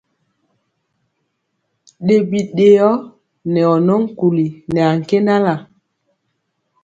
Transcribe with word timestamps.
Ɗe 2.05 2.15
biɗeyɔ 2.29 2.89
nɛ 3.51 3.61
ɔ 3.73 3.75
nɔ 3.85 3.93
nkuli 4.03 4.45
nɛ 4.73 4.81
ankendala. 4.93 5.53